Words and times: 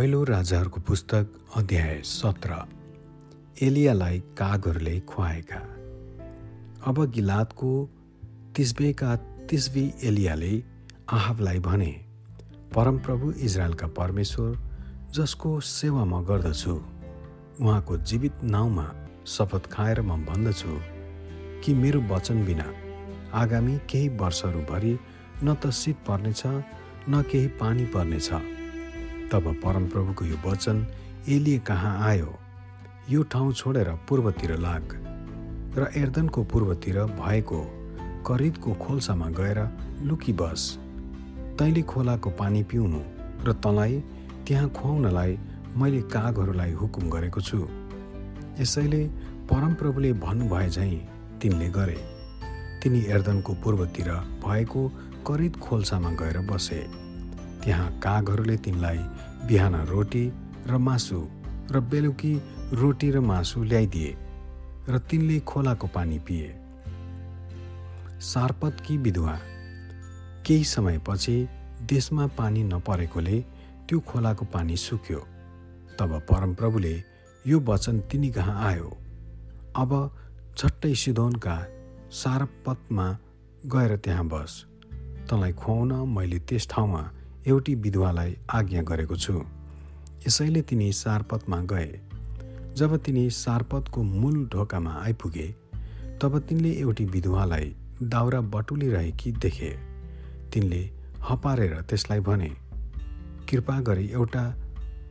पहिलो 0.00 0.24
राजाहरूको 0.24 0.80
पुस्तक 0.80 1.26
अध्याय 1.56 2.00
सत्र। 2.04 2.54
एलियालाई 3.62 4.18
कागहरूले 4.18 5.00
खुवाएका। 5.00 5.58
अब 6.86 7.10
गिलादको 7.10 7.90
तिस्बेका 8.56 9.16
तिस्बी 9.50 9.94
एलियाले 10.02 10.62
आहाबलाई 11.12 11.58
भने 11.58 12.04
परमप्रभु 12.74 13.32
इजरायलका 13.32 13.86
परमेश्वर 13.86 14.56
जसको 15.14 15.60
सेवा 15.60 16.04
म 16.04 16.24
गर्दछु 16.24 16.72
उहाँको 17.60 17.96
जीवित 17.96 18.44
नाउँमा 18.44 18.86
शपथ 19.26 19.68
खाएर 19.72 20.00
म 20.00 20.24
भन्दछु 20.24 20.78
कि 21.64 21.74
मेरो 21.74 22.00
वचन 22.00 22.44
बिना 22.46 22.72
आगामी 23.34 23.78
केही 23.90 24.08
वर्षहरूभरि 24.08 24.98
न 25.44 25.54
त 25.54 25.70
शीत 25.70 25.96
पर्नेछ 26.08 26.42
न 26.46 27.22
केही 27.32 27.46
पानी 27.46 27.84
पर्नेछ। 27.84 28.59
तब 29.32 29.44
परमप्रभुको 29.64 30.24
यो 30.24 30.36
वचन 30.46 30.86
एलिए 31.28 31.58
कहाँ 31.58 31.94
आयो? 32.08 32.38
यो 33.10 33.22
ठाउँ 33.22 33.52
छोडेर 33.52 33.88
पूर्वतिर 34.08 34.56
लाग। 34.58 34.84
र 35.78 35.90
एर्दनको 35.96 36.42
पूर्वतिर 36.44 36.98
भएको 37.14 37.60
करिदको 38.26 38.72
खोल्सामा 38.74 39.28
गएर 39.30 39.58
लुकी 40.02 40.32
बस। 40.32 40.62
तैँले 41.58 41.82
खोलाको 41.82 42.30
पानी 42.30 42.62
पिउनु 42.62 43.00
र 43.46 43.52
तँलाई 43.62 44.02
त्यहाँ 44.46 44.68
खुवाउनलाई 44.68 45.38
मैले 45.76 46.00
कागहरूलाई 46.10 46.72
हुकुम 46.72 47.10
गरेको 47.10 47.40
छु। 47.40 47.68
यसैले 48.60 49.04
परमप्रभुले 49.46 50.12
भन्नुभए 50.12 50.68
झैँ 50.68 50.96
तिनले 51.42 51.68
गरे। 51.70 51.98
तिनी 52.82 53.00
एर्दनको 53.06 53.52
पूर्वतिर 53.62 54.10
भएको 54.42 54.88
करिद 55.26 55.56
खोल्सामा 55.56 56.10
गएर 56.10 56.38
बसे। 56.50 56.80
त्यहाँ 57.64 57.98
कागहरूले 57.98 58.56
तिनलाई 58.56 58.98
बिहान 59.46 59.74
रोटी 59.86 60.24
र 60.66 60.76
मासु 60.76 61.20
र 61.70 61.80
बेलुकी 61.80 62.34
रोटी 62.72 63.10
र 63.10 63.20
मासु 63.20 63.62
ल्याइदिए 63.62 64.16
र 64.88 64.98
तिनले 64.98 65.40
खोलाको 65.40 65.86
पानी 65.86 66.18
पिए। 66.18 66.48
सारपतकी 68.20 68.96
विधवा? 68.96 69.38
केही 70.46 70.64
समयपछि 70.64 71.36
देशमा 71.82 72.26
पानी 72.26 72.62
नपरेकोले 72.62 73.40
त्यो 73.88 74.00
खोलाको 74.00 74.44
पानी 74.44 74.76
सुक्यो। 74.76 75.20
तब 75.98 76.18
परमप्रभुले 76.30 76.94
यो 77.46 77.60
वचन 77.60 78.00
तिनी 78.00 78.30
कहाँ 78.30 78.56
आयो। 78.68 78.90
अब 79.76 79.90
झट्टै 80.58 80.94
सिधोनका 80.94 81.56
सारपतमा 82.10 83.06
गएर 83.66 83.96
त्यहाँ 83.96 84.26
बस। 84.28 84.64
तँलाई 85.30 85.52
खुवाउन 85.52 85.92
मैले 86.08 86.38
त्यस 86.38 86.68
ठाउँमा 86.70 87.02
एउटी 87.46 87.74
विधवालाई 87.74 88.36
आज्ञा 88.52 88.82
गरेको 88.82 89.16
छु। 89.16 89.42
यसैले 90.26 90.62
तिनी 90.62 90.92
सारपतमा 90.92 91.60
गए। 91.62 92.00
जब 92.76 92.96
तिनी 92.96 93.28
सारपतको 93.30 94.02
मूल 94.02 94.44
ढोकामा 94.46 94.92
आइपुगे 95.02 95.46
तब 96.22 96.38
तिनले 96.38 96.70
एउटी 96.72 97.04
विधवालाई 97.04 97.74
दाउरा 98.02 98.40
बटुलिरहेकी 98.52 99.32
देखे। 99.32 99.70
तिनले 100.52 100.82
हपारेर 101.22 101.80
त्यसलाई 101.80 102.20
भने 102.20 102.50
कृपा 103.48 103.80
गरी 103.80 104.06
एउटा 104.08 104.44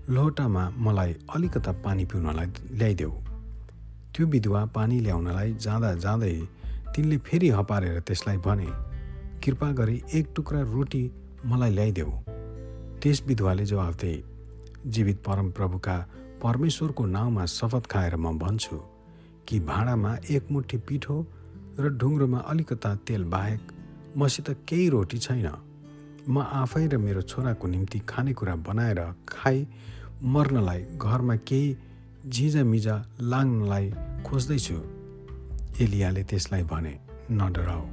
लोटामा 0.10 0.70
मलाई 0.78 1.14
अलिकता 1.36 1.72
पानी 1.84 2.06
पिउनलाई 2.06 2.48
ल्याइदेऊ। 2.72 3.12
त्यो 4.14 4.26
विधवा 4.28 4.66
पानी 4.66 5.00
ल्याउनलाई 5.00 5.54
जाँदा 5.62 5.94
जाँदै 5.96 6.34
तिनले 6.96 7.18
फेरि 7.18 7.50
हपारेर 7.50 8.00
त्यसलाई 8.00 8.38
भने 8.38 8.68
कृपा 9.44 9.72
गरी 9.72 10.02
एक 10.14 10.28
टुक्रा 10.36 10.62
रोटी 10.62 11.04
मलाई 11.46 11.72
ल्याइदेऊ। 11.72 12.12
त्यस 13.02 13.24
विधवाले 13.28 13.66
जवाफ 13.66 13.96
दिए 13.96 14.24
जीवित 14.88 15.18
परमप्रभुका 15.26 15.98
परमेश्वरको 16.44 17.06
नाउँमा 17.06 17.46
शपथ 17.46 17.86
खाएर 17.92 18.16
म 18.16 18.38
भन्छु 18.38 18.78
कि 19.48 19.60
भाँडामा 19.60 20.16
एक 20.30 20.52
मुठी 20.52 20.78
पिठो 20.78 21.16
र 21.80 21.90
ढुङ्ग्रोमा 21.90 22.40
अलिकता 22.52 22.96
तेल 23.08 23.24
बाहेक 23.24 23.62
मसित 24.18 24.50
केही 24.68 24.90
रोटी 24.90 25.18
छैन। 25.18 25.48
म 26.28 26.40
आफै 26.40 26.88
र 26.88 26.98
मेरो 26.98 27.22
छोराको 27.22 27.68
निम्ति 27.68 28.00
खानेकुरा 28.10 28.56
बनाएर 28.68 29.00
खाइ 29.30 29.66
मर्नलाई 30.24 30.82
घरमा 31.00 31.36
केही 31.48 31.76
झिजामिजा 32.28 32.96
लाग्नलाई 33.22 33.92
खोज्दैछु। 34.26 34.78
एलियाले 35.82 36.24
त्यसलाई 36.24 36.64
भने 36.64 36.94
न 37.32 37.52
डराऊ 37.54 37.86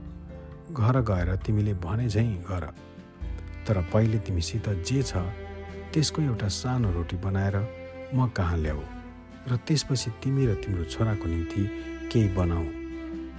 घर 0.75 1.01
गएर 1.01 1.34
तिमीले 1.37 1.75
भने 1.75 2.09
झैँ 2.09 2.43
गर। 2.51 2.65
तर 3.66 3.82
पहिले 3.93 4.19
तिमीसित 4.19 4.69
जे 4.87 5.03
छ 5.03 5.22
त्यसको 5.93 6.22
एउटा 6.22 6.49
सानो 6.49 6.91
रोटी 6.93 7.16
बनाएर 7.16 7.56
म 8.15 8.27
कहाँ 8.37 8.59
ल्याऊ? 8.59 8.82
र 9.49 9.56
त्यसपछि 9.66 10.10
तिमी 10.22 10.47
र 10.47 10.54
तिम्रो 10.62 10.84
छोराको 10.84 11.27
निम्ति 11.27 11.62
केही 12.12 12.28
बनाऊ। 12.34 12.65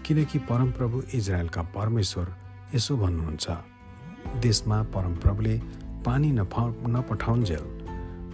किनकि 0.06 0.40
परमप्रभु 0.50 1.02
इजरायलका 1.14 1.62
परमेश्वर 1.76 2.28
यसो 2.76 2.98
भन्नुहुन्छ 2.98 3.48
देशमा 4.44 4.82
परमप्रभुले 4.96 5.56
पानी 6.06 6.32
नफा 6.32 6.64
नपठाउन्जेल 6.88 7.64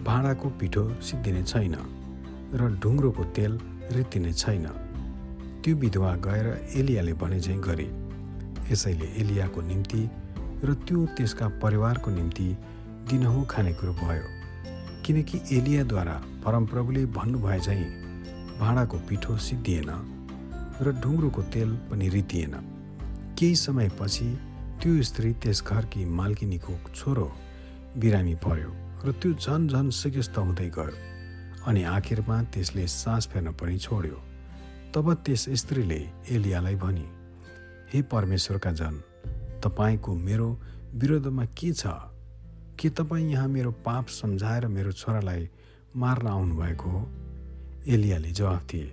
भाँडाको 0.04 0.48
पिठो 0.60 0.84
सिद्धिने 1.02 1.42
छैन 1.42 1.76
र 2.54 2.60
ढुङ्ग्रोको 2.82 3.24
तेल 3.36 3.52
रित्तिने 3.92 4.32
छैन। 4.32 4.66
त्यो 5.62 5.76
विधवा 5.76 6.12
गएर 6.26 6.46
एलियाले 6.76 7.12
भने 7.14 7.40
चाहिँ 7.40 7.60
गरे 7.60 7.88
यसैले 8.70 9.06
एलियाको 9.20 9.60
निम्ति 9.60 10.02
र 10.64 10.74
त्यो 10.86 11.04
त्यसका 11.16 11.48
परिवारको 11.62 12.10
निम्ति 12.10 12.48
दिनहुँ 13.10 13.44
खानेकुरो 13.50 13.92
भयो। 13.92 14.26
किनकि 15.04 15.40
एलियाद्वारा 15.52 16.16
परमप्रभुले 16.44 17.04
भन्नुभए 17.16 17.58
चाहिँ 17.60 17.90
भाँडाको 18.60 18.98
पिठो 19.08 19.36
सिद्धिएन 19.36 19.90
र 20.82 20.92
ढुङ्ग्रोको 21.02 21.42
तेल 21.52 21.70
पनि 21.90 22.08
रितिएन। 22.08 22.54
केही 23.38 23.56
समयपछि 23.56 24.28
त्यो 24.82 25.02
स्त्री 25.02 25.32
त्यस 25.42 25.62
घरकी 25.62 26.04
मालकिनीको 26.04 26.74
छोरो 26.94 27.28
बिरामी 28.00 28.34
पर्यो 28.44 28.70
र 29.04 29.12
त्यो 29.20 29.32
झन 29.34 29.68
झन 29.68 29.90
सिकिस्त 29.90 30.38
हुँदै 30.38 30.68
गयो 30.76 30.96
अनि 31.66 31.82
आखिरमा 31.96 32.42
त्यसले 32.52 32.86
सास 32.88 33.28
फेर्न 33.32 33.52
पनि 33.60 33.78
छोड्यो। 33.78 34.18
तब 34.94 35.12
त्यस 35.24 35.48
स्त्रीले 35.60 36.00
एलियालाई 36.30 36.76
भनी 36.76 37.06
हे 37.92 38.02
परमेश्वरका 38.12 38.72
जन 38.80 38.94
तपाईँको 39.64 40.14
मेरो 40.14 40.48
विरोधमा 40.94 41.44
के 41.58 41.72
छ? 41.72 41.86
के 42.78 42.88
तपाईँ 42.90 43.30
यहाँ 43.30 43.48
मेरो 43.48 43.70
पाप 43.84 44.06
सम्झाएर 44.08 44.66
मेरो 44.66 44.92
छोरालाई 44.92 45.48
मार्न 45.96 46.26
आउनुभएको 46.26 46.90
हो? 46.90 47.08
एलियाले 47.88 48.30
जवाफ 48.30 48.62
दिए 48.70 48.92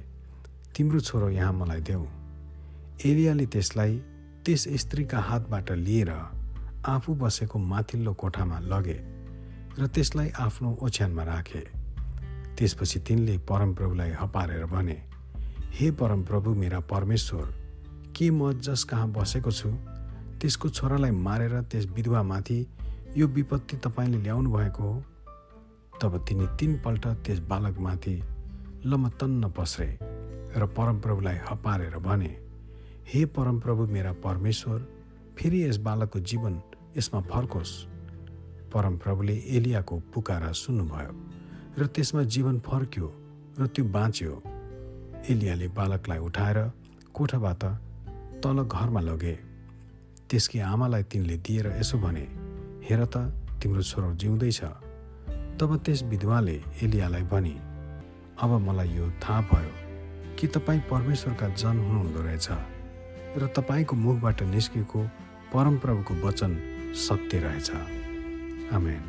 तिम्रो 0.75 0.99
छोरो 0.99 1.29
यहाँ 1.29 1.53
मलाई 1.53 1.81
देऊ। 1.81 2.05
एलियाले 3.05 3.45
त्यसलाई 3.45 3.97
त्यस 4.45 4.67
स्त्रीका 4.81 5.19
हातबाट 5.19 5.71
लिएर 5.71 6.11
आफू 6.85 7.13
बसेको 7.15 7.59
माथिल्लो 7.59 8.13
कोठामा 8.13 8.59
लगे 8.59 8.99
र 9.79 9.87
त्यसलाई 9.87 10.29
आफ्नो 10.39 10.77
ओछ्यानमा 10.81 11.23
राखे। 11.23 11.63
त्यसपछि 12.57 12.99
तिनले 12.99 13.37
परमप्रभुलाई 13.49 14.11
हपारेर 14.11 14.65
भने 14.65 14.97
हे 15.73 15.91
परमप्रभु 15.91 16.53
मेरा 16.55 16.79
परमेश्वर 16.79 17.45
के 18.15 18.29
म 18.29 18.51
जस 18.59 18.83
कहाँ 18.83 19.07
बसेको 19.11 19.51
छु 19.51 19.69
त्यसको 20.41 20.69
छोरालाई 20.69 21.11
मारेर 21.11 21.53
त्यस 21.61 21.85
विधवामाथि 21.95 22.59
यो 23.17 23.27
विपत्ति 23.27 23.77
तपाईँले 23.77 24.17
ल्याउनु 24.17 24.49
भएको 24.51 24.83
हो। 24.83 25.03
तब 26.01 26.17
तिनी 26.27 26.45
तिनपल्ट 26.59 27.07
त्यस 27.25 27.39
बालकमाथि 27.49 28.15
लमतन्न 28.85 29.49
पस्रे 29.57 29.89
र 30.57 30.65
परमप्रभुलाई 30.77 31.37
हपारेर 31.49 31.97
भने 31.97 32.31
हे 33.07 33.25
परमप्रभु 33.25 33.85
मेरा 33.87 34.13
परमेश्वर 34.25 34.79
फेरि 35.37 35.63
यस 35.63 35.77
बालकको 35.77 36.19
जीवन 36.19 36.59
यसमा 36.97 37.21
फर्कोस्। 37.21 37.73
परमप्रभुले 38.73 39.35
एलियाको 39.57 39.99
पुकारा 40.13 40.51
सुन्नुभयो 40.57 41.13
र 41.77 41.85
त्यसमा 41.85 42.23
जीवन 42.33 42.59
फर्क्यो 42.59 43.07
र 43.59 43.67
त्यो 43.67 43.85
बाँच्यो। 43.85 44.41
एलियाले 45.29 45.67
बालकलाई 45.77 46.19
उठाएर 46.19 46.59
कोठाबाट 47.13 47.63
तल 48.43 48.63
घरमा 48.63 49.01
लगे। 49.01 49.50
त्यसकी 50.31 50.59
आमालाई 50.63 51.03
तिनले 51.11 51.35
दिएर 51.43 51.67
यसो 51.79 51.97
भने 51.99 52.25
हेर 52.87 53.01
त 53.05 53.15
तिम्रो 53.59 53.83
छोरो 53.83 54.13
जिउँदैछ। 54.15 54.61
तब 55.59 55.71
त्यस 55.85 56.03
विधवाले 56.03 56.55
एलियालाई 56.83 57.23
भने 57.27 57.55
अब 58.39 58.51
मलाई 58.67 58.89
यो 58.95 59.09
थाहा 59.19 59.41
भयो 59.51 59.73
कि 60.39 60.47
तपाईँ 60.47 60.79
परमेश्वरका 60.91 61.47
जन 61.51 61.77
हुनुहुँदो 61.83 62.21
रहेछ 62.23 62.47
र 63.37 63.47
तपाईँको 63.55 63.95
मुखबाट 63.95 64.41
निस्केको 64.55 64.99
परमप्रभुको 65.51 66.13
वचन 66.23 66.51
सत्य 66.95 67.39
रहेछ। 67.39 67.69
आमेन। 68.71 69.03